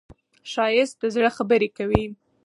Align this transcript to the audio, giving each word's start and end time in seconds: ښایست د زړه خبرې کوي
ښایست 0.51 0.95
د 1.01 1.03
زړه 1.15 1.29
خبرې 1.37 1.69
کوي 1.77 2.03